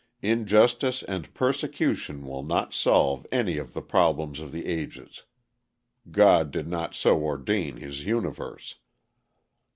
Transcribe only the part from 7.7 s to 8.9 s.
his universe.